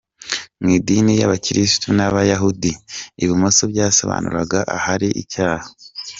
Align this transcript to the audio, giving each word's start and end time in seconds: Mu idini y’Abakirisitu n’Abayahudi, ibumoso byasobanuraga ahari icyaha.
Mu 0.61 0.69
idini 0.77 1.11
y’Abakirisitu 1.19 1.87
n’Abayahudi, 1.97 2.71
ibumoso 3.23 3.61
byasobanuraga 3.71 4.59
ahari 4.77 5.07
icyaha. 5.23 5.67